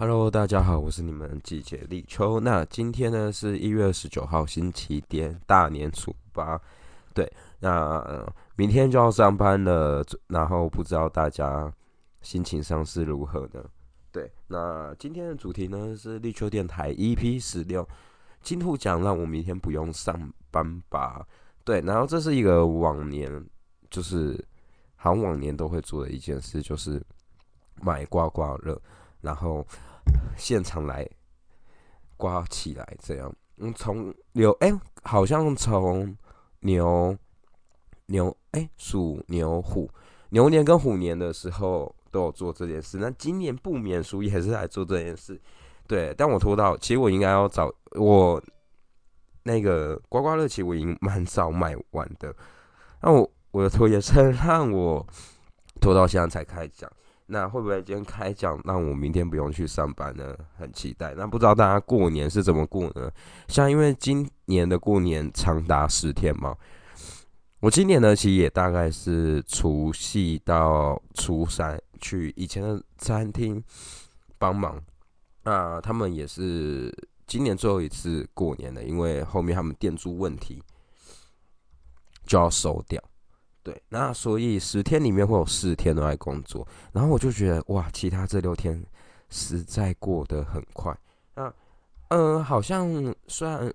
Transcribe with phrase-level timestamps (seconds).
[0.00, 2.38] Hello，大家好，我是你们季节立秋。
[2.38, 6.56] 那今天呢是一月二十九号，星期天，大年初八。
[7.12, 7.28] 对，
[7.58, 8.24] 那
[8.54, 11.72] 明天就要上班了，然后不知道大家
[12.22, 13.60] 心情上是如何呢？
[14.12, 17.84] 对，那今天的主题呢是立秋电台 EP 十六
[18.40, 21.26] 金兔奖，让我明天不用上班吧。
[21.64, 23.44] 对，然后这是一个往年，
[23.90, 24.32] 就是
[24.94, 27.02] 好像往年都会做的一件事，就是
[27.82, 28.80] 买刮刮乐，
[29.20, 29.66] 然后
[30.36, 31.08] 现场来
[32.16, 33.34] 刮起来，这样。
[33.58, 36.16] 嗯，从牛哎，好像从
[36.60, 37.16] 牛
[38.06, 39.90] 牛哎，鼠牛虎
[40.30, 42.98] 牛年跟虎年的时候都有做这件事。
[42.98, 45.40] 那今年不免俗也是来做这件事，
[45.86, 46.14] 对。
[46.16, 48.42] 但我拖到，其实我应该要找我。
[49.44, 52.34] 那个刮刮乐其实我已经蛮早买完的，
[53.00, 55.06] 那我我的拖延症让我
[55.80, 56.90] 拖到现在才开奖。
[57.28, 60.36] 那会不会今天开奖让我明天不用去上班呢？
[60.56, 61.14] 很期待。
[61.14, 63.10] 那不知道大家过年是怎么过呢？
[63.48, 66.56] 像因为今年的过年长达十天嘛，
[67.60, 73.62] 我今年呢其实也大概是除夕到初三去以前的餐厅
[74.38, 74.82] 帮忙，
[75.44, 76.92] 那他们也是。
[77.30, 80.62] 今年最后一次过年了，因为后面他们店租问题
[82.24, 82.98] 就要收掉。
[83.68, 88.82] 对，那所以十天里面会有四天都在工作，然后我就觉得哇，其他这六天
[89.28, 90.96] 实在过得很快。
[91.34, 91.52] 那
[92.08, 93.70] 嗯，好像虽然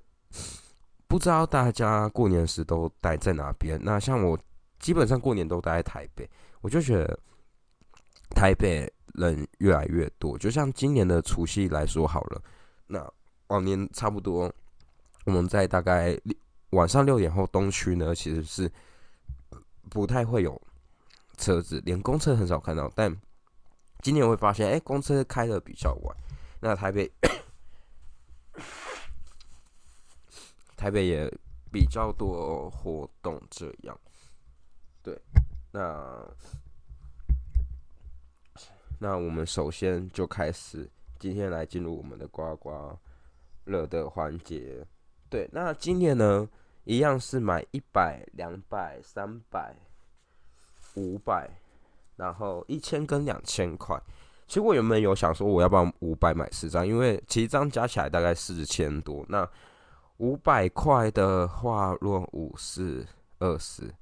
[1.08, 4.36] 不知道大家过年时都待在哪边，那像我
[4.80, 6.28] 基本上过年都待在台北，
[6.62, 7.20] 我就觉得
[8.32, 10.36] 台北人越来越多。
[10.40, 12.42] 就像今年的除夕来说好了，
[12.88, 13.14] 那。
[13.48, 14.52] 往年差不多，
[15.26, 16.18] 我们在大概
[16.72, 18.72] 晚上六点后，东区呢其实是
[19.90, 20.60] 不太会有
[21.38, 22.92] 车子，连公车很少看到。
[22.96, 23.16] 但
[24.02, 26.18] 今年会发现，哎，公车开的比较晚。
[26.60, 27.12] 那台北，
[30.76, 31.32] 台北也
[31.72, 33.98] 比较多活动，这样。
[35.02, 35.20] 对，
[35.72, 36.26] 那
[39.00, 42.98] 那我们首先就开始，今天来进入我们的刮刮
[43.66, 44.86] 乐的环节，
[45.30, 46.48] 对，那今年呢，
[46.84, 49.76] 一样是买一百、两百、三百、
[50.96, 51.50] 五百，
[52.16, 54.02] 然后一千跟两千块。
[54.48, 56.86] 其实我原本有想说，我要不要五百买四张？
[56.86, 59.26] 因为其实这样加起来大概四千多。
[59.30, 59.48] 那
[60.18, 63.06] 五百块的话，若五四
[63.40, 63.94] 二十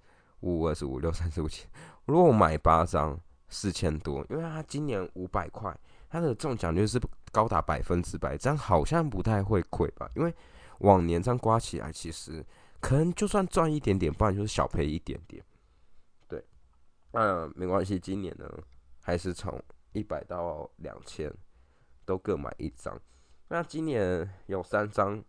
[0.41, 1.69] 五二十五六三十五千，
[2.05, 3.19] 如果我买八张，
[3.49, 4.25] 四千多。
[4.29, 5.75] 因为他今年五百块，
[6.09, 6.99] 他的中奖率是。
[7.33, 10.05] 高达百分之百，这样好像不太会亏吧？
[10.15, 10.35] 因为
[10.79, 12.45] 往年这样刮起来，其实
[12.81, 15.41] 可能就算赚一点点，不然就是小赔一点点。
[16.27, 16.43] 对，
[17.11, 18.49] 嗯，没关系，今年呢
[18.99, 19.57] 还是从
[19.93, 21.31] 一百到两千
[22.03, 22.99] 都各买一张。
[23.47, 25.23] 那今年有三张，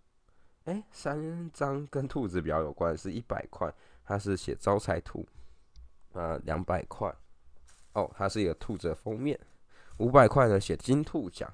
[0.64, 3.72] 哎，三张跟兔子比较有关，是一百块，
[4.04, 5.24] 它是写招财兔。
[6.14, 7.10] 呃，两百块，
[7.94, 9.38] 哦，它是一个兔子的封面。
[9.96, 11.50] 五百块呢，写金兔奖。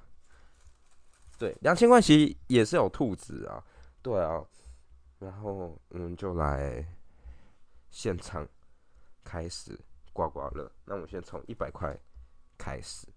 [1.37, 3.63] 对，两千块其实也是有兔子啊，
[4.01, 4.43] 对啊，
[5.19, 6.85] 然后我们，就来
[7.89, 8.47] 现场
[9.23, 9.79] 开始
[10.13, 10.71] 刮刮乐。
[10.85, 11.97] 那我先从一百块
[12.57, 13.07] 开始。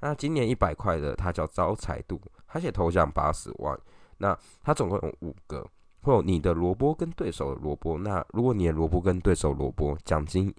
[0.00, 3.78] 那今年一百块的，它叫招财度，它写头奖八十万。
[4.18, 5.64] 那它总共有五个，
[6.02, 7.98] 会有你的萝卜跟对手的萝卜。
[7.98, 10.54] 那如果你的萝卜跟对手萝卜奖金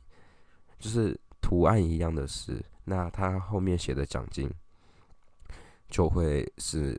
[0.79, 4.49] 就是图案一样的是，那它后面写的奖金。
[5.89, 6.97] 就会是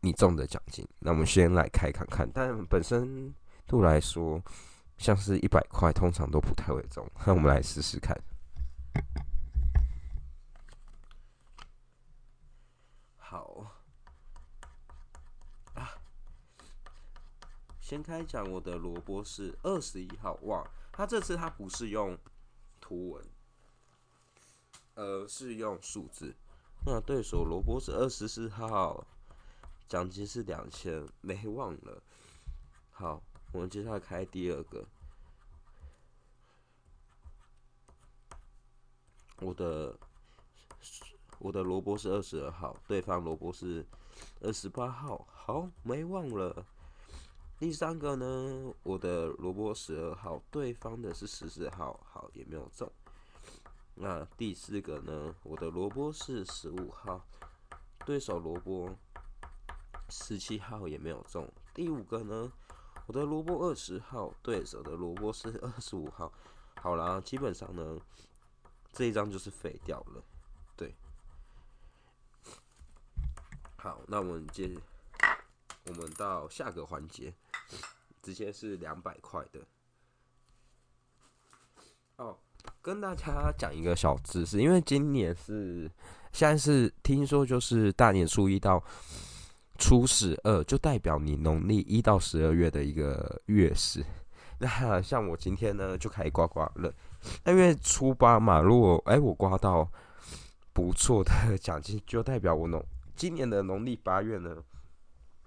[0.00, 0.86] 你中的奖金。
[0.98, 3.34] 那我们先来开看看，但本身
[3.66, 4.42] 度来说，
[4.98, 7.06] 像是一百块，通常都不太会中。
[7.26, 8.16] 那我们来试试看。
[13.16, 13.72] 好
[15.74, 15.92] 啊，
[17.80, 18.50] 先开奖。
[18.50, 20.34] 我的萝卜是二十一号。
[20.42, 22.18] 哇，他这次他不是用
[22.80, 23.24] 图文，
[24.96, 26.34] 而是用数字。
[26.84, 29.06] 那对手萝卜是二十四号，
[29.90, 32.00] 奖金是两千，没忘了。
[32.92, 33.20] 好，
[33.52, 34.86] 我们接下来开第二个。
[39.40, 39.98] 我的
[41.40, 43.84] 我的萝卜是二十二号，对方萝卜是
[44.42, 46.64] 二十八号，好，没忘了。
[47.58, 52.88] 第三个呢，我的萝卜十二号，对方的是十四号，好，也没有中。
[53.96, 55.34] 那第四个呢？
[55.42, 57.26] 我的萝卜是十五号，
[58.06, 58.96] 对手萝卜
[60.10, 61.50] 十七号也没有中。
[61.72, 62.52] 第五个呢？
[63.06, 66.32] 我的萝卜二十号，对手的萝卜是二十五号。
[66.80, 67.98] 好啦，基本上呢，
[68.92, 70.22] 这一张就是废掉了。
[70.76, 70.94] 对，
[73.76, 74.76] 好，那我们接，
[75.86, 77.34] 我们到下个环节，
[78.22, 79.66] 直接是两百块的。
[82.16, 82.38] 哦，
[82.80, 85.90] 跟大家讲一个小知识，因为今年是
[86.32, 88.82] 现在是听说就是大年初一到
[89.80, 94.04] 初十二，就代表你农历一到十二月的一个月时。
[94.60, 96.92] 那像我今天呢就开始刮刮乐，
[97.42, 99.90] 那因为初八嘛，如果哎我刮到
[100.74, 102.84] 不错的奖金，就代表我农
[103.16, 104.54] 今年的农历八月呢，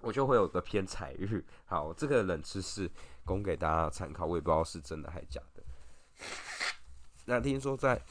[0.00, 1.44] 我就会有个偏财日。
[1.64, 2.90] 好，这个冷知识
[3.24, 5.62] 供给大家参考，我也不知道是真的还是假的。
[7.24, 8.02] 那听说在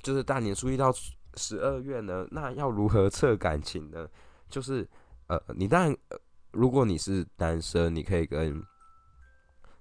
[0.00, 0.94] 就是大年初一到
[1.34, 4.08] 十二月呢，那要如何测感情呢？
[4.48, 4.88] 就是
[5.30, 5.96] 呃，你当然
[6.50, 8.60] 如果你是单身，你可以跟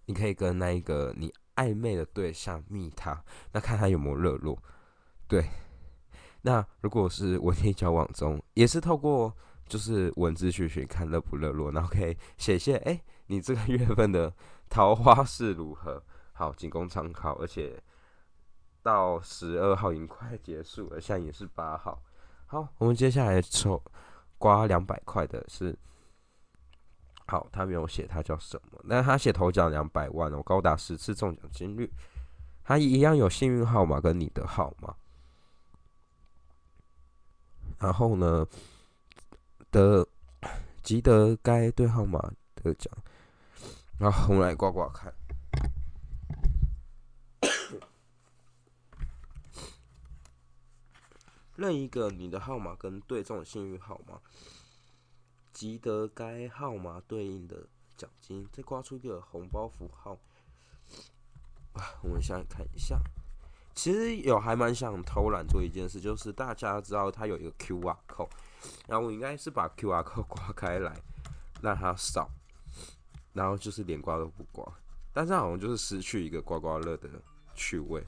[0.06, 3.20] 你可以跟那一个你暧昧的对象密他，
[3.52, 4.62] 那看他有没有热络。
[5.28, 5.50] 对，
[6.44, 9.36] 那如果是稳定交往中，也是透过
[9.68, 14.32] 就是文字去寻看热不热络，然后可以写些哎，你这个月份的
[14.70, 16.04] 桃花是如何？
[16.34, 17.34] 好，仅供参考。
[17.40, 17.82] 而且
[18.84, 22.00] 到十二号已经快结束了，现在也是八号。
[22.46, 23.82] 好，我们接下来抽
[24.40, 25.78] 刮两百块的是。
[27.28, 31.88] 好，他没有写他叫什么，但他写头奖两百万哦，高达十次中奖几率，
[32.64, 34.96] 他一样有幸运号码跟你的号码，
[37.78, 38.48] 然后呢，
[39.70, 40.08] 得
[40.82, 42.20] 集得该对号码
[42.56, 42.92] 得奖，
[44.00, 45.14] 然后我们来刮刮看，
[51.60, 54.20] 任一个你的号码跟对中的幸运号码。
[55.52, 57.68] 集得该号码对应的
[57.98, 60.18] 奖金，再刮出一个红包符号。
[61.74, 62.98] 啊，我们现在看一下，
[63.76, 68.30] 其实有还蛮想偷懒做一件事，就是大家知道它有一个 Q R code，
[68.88, 70.96] 然后我应该是把 Q R code 刮开来，
[71.62, 72.30] 让它扫，
[73.34, 74.66] 然后就是连刮都不刮，
[75.12, 77.10] 但是好像就是失去一个刮刮乐的
[77.56, 78.06] 趣味。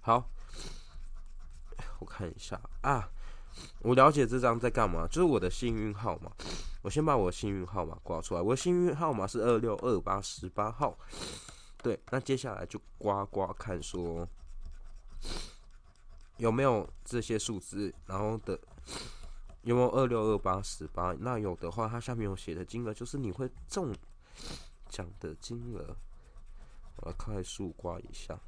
[0.00, 0.26] 好，
[1.98, 3.08] 我看一下啊。
[3.80, 6.30] 我了解这张在干嘛，就是我的幸运号码。
[6.82, 10.96] 我先把我的幸运号码刮出来，我的幸运号码是二六二八十八号。
[11.82, 14.28] 对，那接下来就刮刮看，说
[16.36, 18.56] 有没有这些数字，然后的
[19.62, 21.12] 有没有二六二八十八？
[21.18, 23.92] 那有的话，它下面有写的金额，就是你会中
[24.88, 25.96] 奖的金额。
[26.96, 28.38] 我来快速刮一下。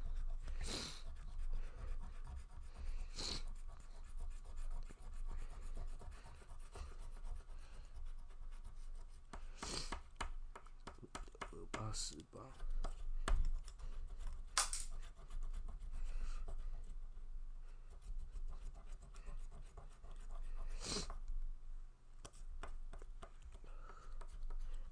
[11.93, 12.39] 十八，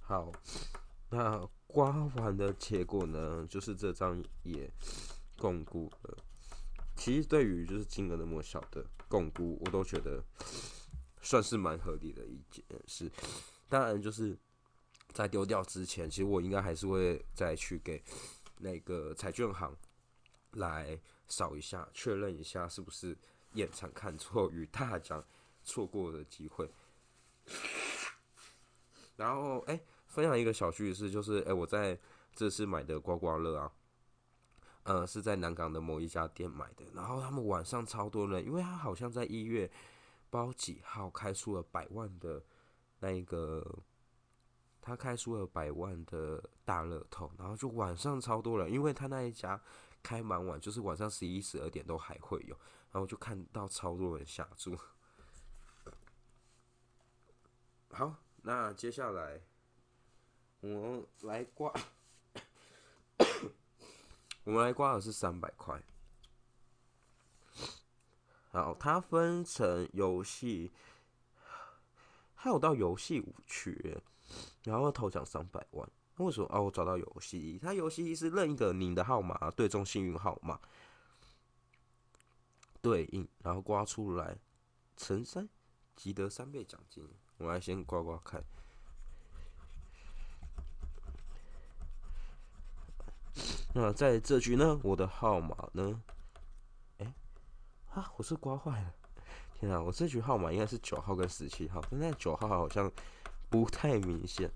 [0.01, 0.31] 好，
[1.09, 3.45] 那刮完的结果呢？
[3.47, 4.69] 就是这张也
[5.37, 6.17] 共估了。
[6.95, 10.23] 其实对于就是金额那么小的共估，我都觉得
[11.21, 13.11] 算是蛮合理的一件事。
[13.69, 14.37] 当然就是。
[15.11, 18.01] 在丢掉之前，其实我应该还是会再去给
[18.59, 19.75] 那个彩券行
[20.51, 23.17] 来扫一下，确认一下是不是
[23.53, 25.23] 验场看错与大奖
[25.63, 26.71] 错过的机会。
[29.15, 31.99] 然后，哎，分享一个小趣事，就是哎，我在
[32.33, 33.71] 这次买的刮刮乐啊，
[34.83, 36.85] 呃，是在南港的某一家店买的。
[36.93, 39.69] 然后他们晚上超多人，因为他好像在一月
[40.29, 42.41] 包几号开出了百万的
[42.99, 43.65] 那一个。
[44.89, 49.61] 他开出了百万的大乐透，然后就晚上超多人，因为他那一家
[50.01, 52.55] 开蛮晚，就是晚上十一、十二点都还会有，
[52.91, 54.75] 然后就看到超多人下注。
[57.91, 59.39] 好，那接下来
[60.61, 61.71] 我们来刮，
[64.43, 65.79] 我们来刮的是三百块。
[68.49, 70.71] 好，它分成游戏，
[72.33, 74.01] 还有到游戏五区。
[74.63, 76.59] 然后头奖三百万，为什么啊？
[76.61, 80.59] 我找到游戏，它游戏是任一个你的号码对中幸运号码
[82.81, 84.37] 对应，然后刮出来
[84.97, 85.47] 乘三，
[85.95, 87.07] 积得三倍奖金。
[87.37, 88.43] 我来先刮刮看。
[93.73, 96.03] 那在这局呢，我的号码呢？
[96.97, 97.13] 哎，
[97.91, 98.93] 啊，我是刮坏了！
[99.57, 102.91] 天啊，我这局号码应该是九号跟十七号，但那九号好像。
[103.49, 104.51] 不太明显。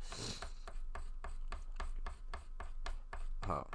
[3.41, 3.67] 好，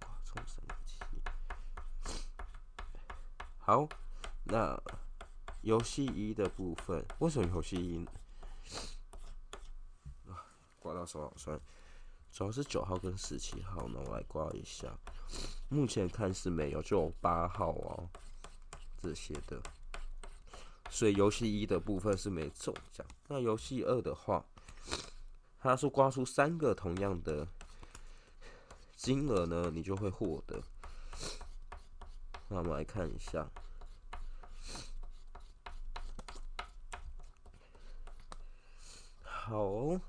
[0.00, 0.98] 挂冲三个七，
[3.58, 3.88] 好，
[4.42, 4.78] 那
[5.62, 8.04] 游戏一的部分，为什么游戏一
[10.30, 10.44] 啊
[10.80, 11.58] 刮到手好酸？
[12.30, 14.92] 主要是九号跟十七号呢，我来刮一下。
[15.68, 18.10] 目前看是没有，就有八号哦
[19.04, 19.60] 这些的。
[20.88, 23.06] 所以游戏一的部分是没中奖。
[23.28, 24.42] 那游戏二的话，
[25.58, 27.46] 它是刮出三个同样的
[28.96, 30.62] 金额呢，你就会获得。
[32.48, 33.46] 那我们来看一下。
[39.22, 40.00] 好，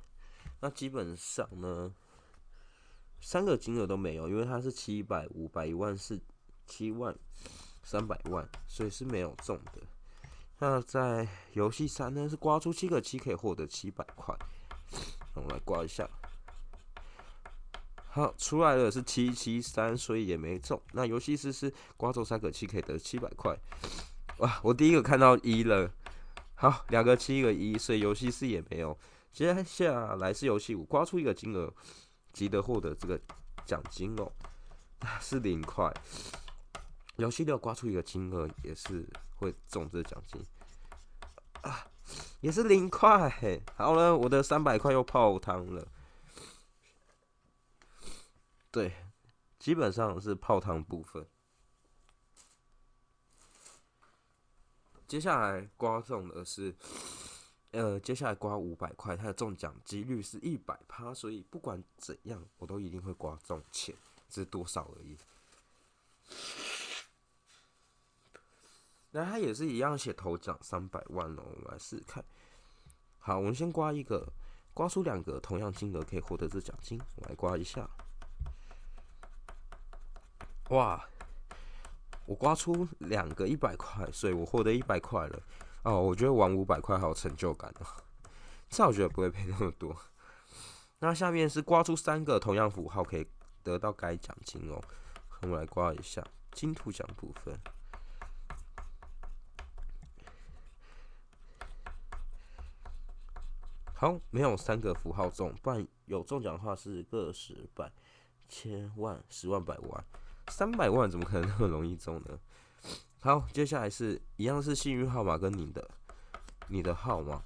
[0.61, 1.93] 那基本上呢。
[3.21, 6.21] 三个金额都没有，因为它是七百、五百、一万是
[6.67, 7.17] 七万
[7.85, 9.81] 三百万，所以是没有中的。
[10.59, 14.35] 那在游戏三呢，是刮出七个七可以获得七百块。
[15.35, 16.09] 我们来刮一下，
[18.09, 20.81] 好，出来的是七七三，所以也没中。
[20.91, 23.57] 那游戏四是刮中三个七可以得七百块。
[24.39, 25.89] 哇，我第一个看到一了。
[26.55, 28.97] 好，两个七一个一，所以游戏四也没有。
[29.31, 31.71] 接下来是游戏五，刮出一个金额。
[32.33, 33.17] 值得获得这个
[33.65, 34.29] 奖金哦，
[35.21, 35.89] 是零块。
[37.17, 39.07] 游戏六刮出一个金额也是
[39.38, 40.45] 会中这奖金
[41.62, 41.88] 啊，
[42.41, 43.29] 也是零块。
[43.75, 45.88] 好了，我的三百块又泡汤了。
[48.72, 48.93] 对，
[49.60, 51.25] 基本上是泡汤部分。
[55.07, 56.75] 接下来刮中的是。
[57.72, 63.93] 呃，接下来刮五百块，它的中奖几率是一百趴，所以不管怎样，我都一定会刮中钱，
[64.29, 65.17] 只是多少而已。
[69.15, 72.22] 那它也是一样写头奖三百万哦，我们来试试看。
[73.17, 74.27] 好，我们先刮一个，
[74.74, 77.89] 刮出两个同样金额可以获得这奖金，我来刮一下。
[80.72, 81.01] 哇，
[82.25, 85.41] 我刮出两个一百块，所以我获得一百块了。
[85.84, 87.88] 哦，我觉得玩五百块好有成就感哦，
[88.67, 89.95] 这我觉得不会赔那么多。
[91.00, 93.25] 那下面是刮出三个同样符号可以
[93.63, 94.81] 得到该奖金哦，
[95.41, 97.57] 我们来刮一下金图奖部分。
[103.97, 107.89] 好，没有三个符号中，不然有中奖的话是个十百
[108.49, 110.05] 千万十万百万，
[110.49, 112.37] 三百万怎么可能那么容易中呢？
[113.21, 115.89] 好，接下来是一样是幸运号码跟你的
[116.67, 117.41] 你的号码。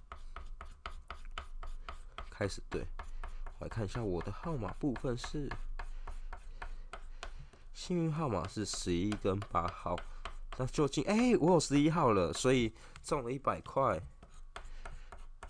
[2.32, 2.84] 开始对，
[3.60, 5.48] 我来看一下我的号码部分是
[7.76, 9.96] 幸运号码是十一跟八号，
[10.58, 14.02] 那究竟哎我有十一号了，所以中了一百块。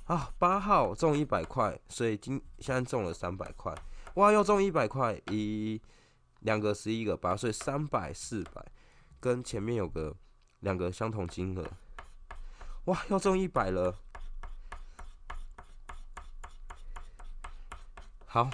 [0.09, 3.71] 啊，八号中一百块，所以今现在中了三百块，
[4.15, 5.79] 哇又中一百块，一
[6.39, 8.65] 两个十一个八，所以三百四百。
[9.19, 10.15] 跟前面有个
[10.61, 11.63] 两个相同金额，
[12.85, 13.93] 哇，要中一百了！
[18.25, 18.49] 好，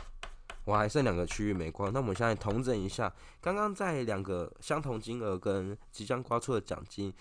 [0.66, 7.14] 我还剩两个区域没刮，那我们现在统整一下，刚刚在两个相同金额跟即将刮出的奖金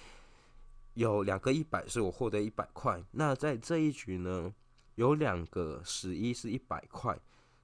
[0.95, 3.03] 有两个一百，所以我获得一百块。
[3.13, 4.55] 那在这一局呢，
[4.95, 7.19] 有两个十一是一百块，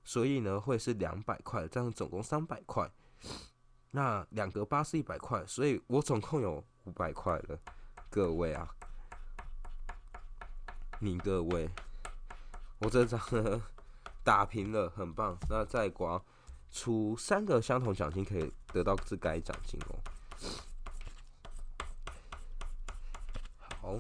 [0.05, 2.91] 所以呢会是两百块，这样总共三百块。
[3.93, 7.59] 那两个八是一百块，所以我总共有五百块了，
[8.09, 8.69] 各位啊，
[11.01, 11.69] 你各位，
[12.79, 13.63] 我这张呢
[14.23, 15.37] 打平了，很棒。
[15.49, 16.23] 那再刮
[16.71, 19.99] 出三个相同奖金，可以得到自该奖金哦。
[23.83, 23.99] 好，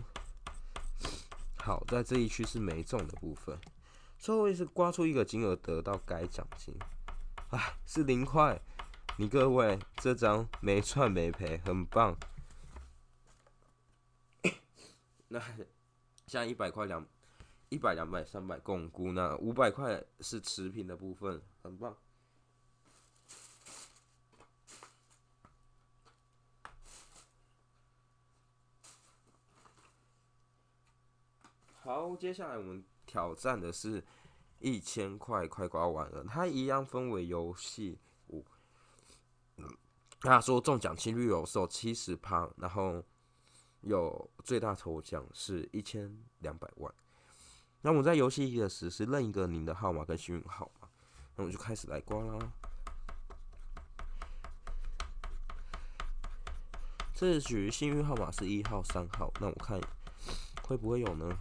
[1.71, 3.57] 好，在这一区是没中的部分，
[4.19, 6.75] 最后一次刮出一个金额，得到该奖金，
[7.51, 8.61] 哎，是零块。
[9.17, 12.19] 你各位，这张没赚没赔，很棒。
[15.29, 15.41] 那
[16.27, 17.07] 像一百块两，
[17.69, 21.97] 一百两百三百共估，那五百块是持平的部分，很棒。
[31.83, 34.05] 好，接下来我们挑战的是
[34.59, 38.45] 一千块，快刮完了，它一样分为游戏五。
[40.21, 43.03] 他说中奖几率有受七十趴，然后
[43.81, 46.95] 有最大头奖是一千两百万。
[47.81, 50.89] 那我们在游戏一的时是任一个您的号码跟幸运号码，
[51.37, 52.53] 那我就开始来刮啦。
[57.15, 59.81] 这局幸运号码是一号、三号，那我看
[60.63, 61.39] 会不会有呢？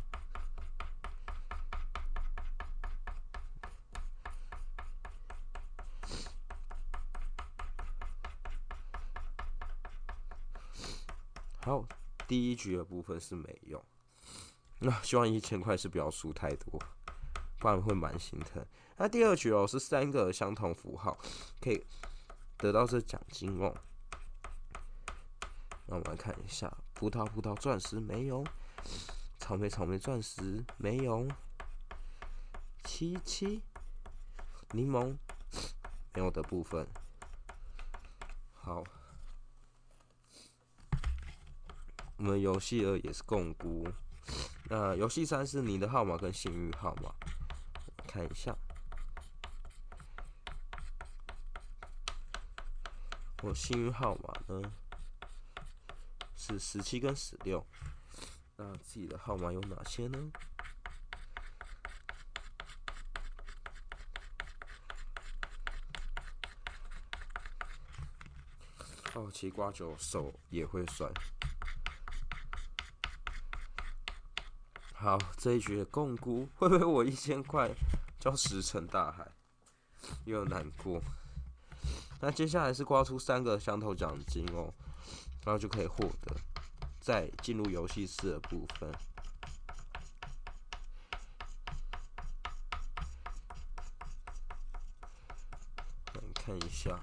[11.69, 11.85] 然后，
[12.27, 13.79] 第一局的部分是没用，
[14.79, 16.81] 那希望一千块是不要输太多，
[17.59, 18.65] 不然会蛮心疼。
[18.97, 21.15] 那第二局哦是三个相同符号，
[21.61, 21.85] 可以
[22.57, 23.71] 得到这奖金哦。
[25.85, 28.43] 那我们来看一下，葡萄葡萄钻石没有，
[29.37, 31.27] 草莓草莓钻石没有，
[32.83, 33.61] 七七
[34.71, 35.15] 柠檬
[36.15, 36.87] 没有的部分，
[38.53, 38.83] 好。
[42.19, 43.87] 我们游戏二也是共估，
[44.65, 47.13] 那游戏三是你的号码跟幸运号码，
[48.05, 48.53] 看一下。
[53.41, 54.69] 我幸运号码呢
[56.35, 57.65] 是十七跟十六，
[58.57, 60.31] 那自己的号码有哪些呢？
[69.13, 71.09] 哦，奇瓜九手也会算。
[75.01, 77.71] 好，这一局的共估会不会我一千块
[78.19, 79.25] 就石沉大海，
[80.25, 81.01] 又难过。
[82.19, 84.73] 那接下来是刮出三个相头奖金哦，
[85.45, 86.35] 然后就可以获得。
[86.99, 88.91] 再进入游戏室的部分，
[96.13, 96.99] 来看一下。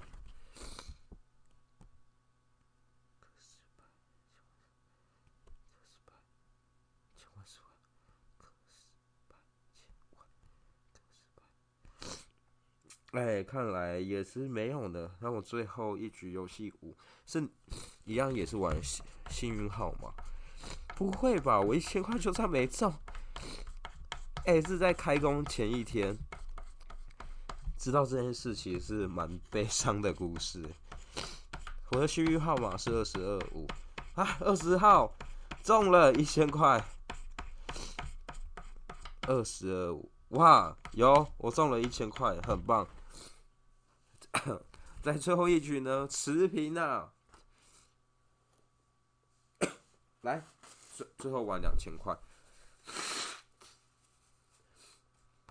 [13.16, 15.11] 哎，看来也是没用的。
[15.20, 16.94] 那我最后一局游戏五
[17.25, 17.42] 是
[18.04, 18.76] 一样，也是玩
[19.30, 20.12] 幸运号码。
[20.94, 21.58] 不会吧？
[21.58, 22.92] 我一千块就算没中。
[24.44, 26.14] 哎，是在开工前一天
[27.78, 30.62] 知道这件事，其实是蛮悲伤的故事。
[31.92, 33.66] 我的幸运号码是二十二五
[34.14, 35.11] 啊，二十号
[35.62, 36.84] 中了一千块，
[39.23, 42.86] 二十二五哇，有我中了一千块，很棒。
[45.02, 47.12] 在最后一局呢，持平啊！
[50.22, 50.44] 来，
[50.94, 52.16] 最最后玩两千块，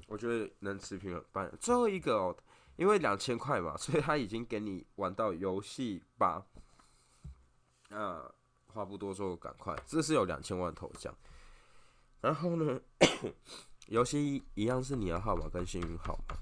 [0.07, 1.23] 我觉得能持平了。
[1.31, 2.35] 办最后一个哦，
[2.75, 6.45] 因为两千块嘛， 所以他已经给你玩到游戏八。
[7.89, 8.31] 那
[8.67, 11.15] 话不多说，赶快，这是有两千万头奖。
[12.21, 12.81] 然后呢，
[13.87, 16.35] 游戏一一样是你的号码跟幸运号码。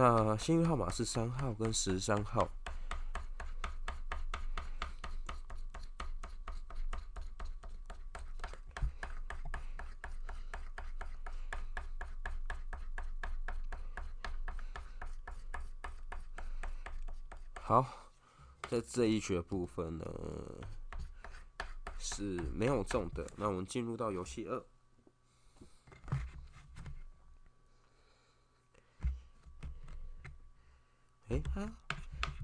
[0.00, 2.48] 那幸运号码是三号跟十三号。
[17.60, 17.84] 好，
[18.68, 20.04] 在这一局的部分呢
[21.98, 22.22] 是
[22.54, 23.26] 没有中的。
[23.34, 24.64] 那我们进入到游戏二。
[31.38, 31.72] 哎哈，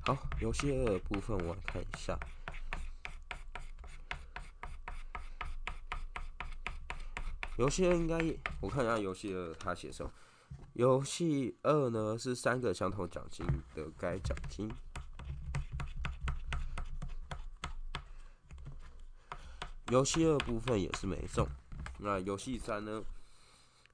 [0.07, 2.16] 好，游戏二部分我来看一下。
[7.57, 8.18] 游戏二应该，
[8.61, 10.12] 我看一下游戏二他写什么。
[10.74, 14.70] 游戏二呢是三个相同奖金的该奖金。
[19.88, 21.48] 游戏二部分也是没中。
[21.98, 23.02] 那游戏三呢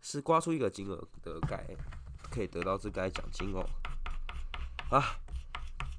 [0.00, 1.64] 是刮出一个金额的该
[2.30, 3.68] 可以得到这该奖金哦。
[4.90, 5.20] 啊，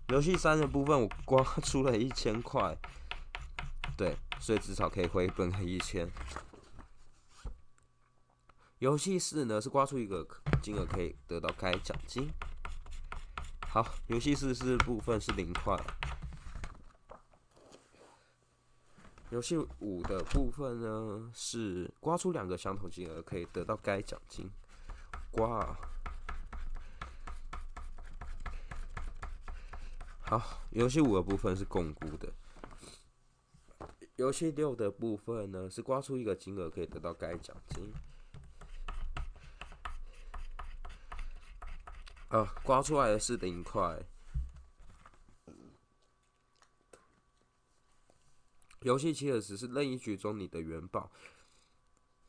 [0.09, 2.77] 游戏三的部分我刮 出了一千块，
[3.95, 6.09] 对，所以至少可以回本个一千。
[8.79, 10.27] 游戏四呢是刮出一个
[10.61, 12.29] 金额可以得到该奖金。
[13.69, 15.77] 好，游戏四是部分是零块。
[19.29, 24.49] 游戏五的部分呢是刮出两个相同金额可以得到该奖金，
[25.31, 25.77] 刮。
[30.31, 32.31] 好，游戏五的部分是共估的。
[34.15, 37.91] 游戏六的部分呢，是刮出一个金额可以得到该奖金。
[42.29, 44.01] 啊，刮出来的是零块。
[48.83, 51.11] 游戏七的只是任意局中你的元宝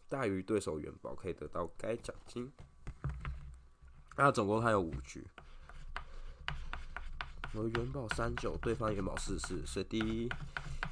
[0.08, 2.52] 大于对手元宝，可以得到该奖金。
[4.16, 5.24] 那总共它有五局。
[7.54, 10.28] 我元宝三九，对方元宝四四，所以第一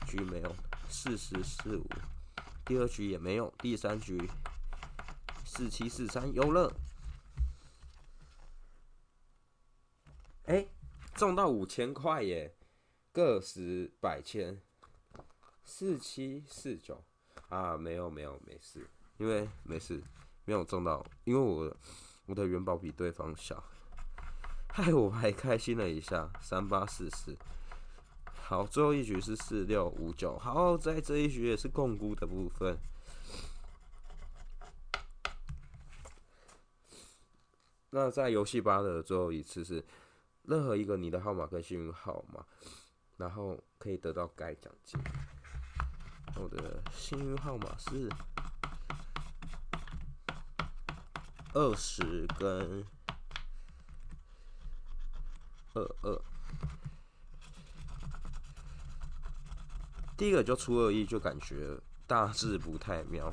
[0.06, 0.54] 局没有
[0.90, 1.86] 四十四五，
[2.66, 4.28] 第二局也没有，第三局
[5.44, 6.70] 四七四三有了。
[10.44, 10.66] 哎，
[11.14, 12.54] 中到五千块耶，
[13.10, 14.60] 个十百千，
[15.64, 17.02] 四七四九
[17.48, 20.02] 啊，没有没有没事，因为没事
[20.44, 21.74] 没有中到，因为我
[22.26, 23.62] 我的元宝比对方小，
[24.72, 27.36] 害我还开心了一下，三八四四。
[28.42, 30.38] 好，最后一局是四六五九。
[30.38, 32.78] 好，在这一局也是共估的部分。
[37.90, 39.84] 那在游戏吧的最后一次是
[40.44, 42.46] 任何一个你的号码跟幸运号码，
[43.16, 45.00] 然后可以得到该奖金。
[46.36, 48.08] 我的幸运号码是
[51.52, 52.84] 二十跟
[55.74, 56.22] 二二。
[60.16, 63.32] 第一个就出二一，就感觉大致不太妙。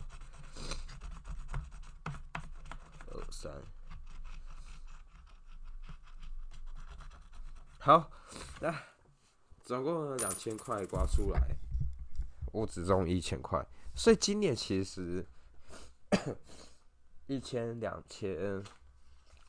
[3.08, 3.52] 二三，
[7.80, 8.10] 好，
[8.62, 8.74] 那
[9.64, 11.42] 总共两千块刮出来，
[12.54, 15.28] 我只中一千块，所以今年其实
[17.26, 18.64] 一千两千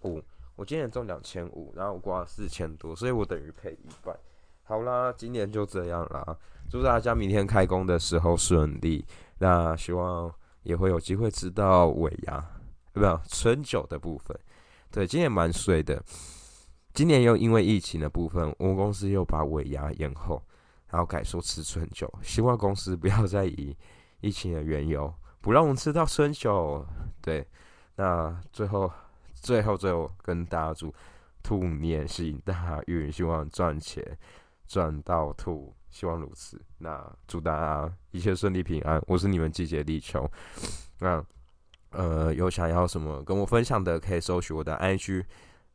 [0.01, 0.21] 五，
[0.59, 4.19] 我今年中两千五，然后我刮四千多，所以我等于赔一半。
[4.65, 6.37] 好啦，今年就这样啦。
[6.69, 9.07] 祝大家明天开工的时候顺利。
[9.39, 10.29] 那希望
[10.65, 12.45] 也会有机会吃到尾牙，
[12.93, 14.37] 不有春酒的部分。
[14.91, 16.03] 对，今年蛮碎的。
[16.93, 20.43] 今年又因为疫情的部分，我们公司又把尾牙延后，
[20.89, 22.13] 然后改说吃春酒。
[22.21, 23.77] 希望公司不要再以
[24.21, 26.85] 疫情的缘由不让我们吃到春酒。
[27.23, 27.47] 对，
[27.95, 28.93] 那最后
[29.43, 30.95] 最后最后跟大家祝
[31.43, 34.19] 兔年行大运，希望赚钱。
[34.67, 36.61] 赚到吐，希望如此。
[36.77, 39.03] 那祝大家一切顺利平安。
[39.07, 40.31] 我是你们季节立秋。
[40.99, 41.25] 那
[41.93, 45.25] 呃，有想要什么跟我分享的，可以搜取我的 IG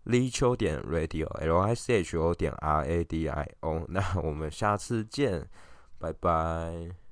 [0.03, 3.83] 立秋点 Radio L I C H O 点 R A D I O。
[3.89, 5.49] 那我们下次见，
[5.97, 7.02] 拜拜。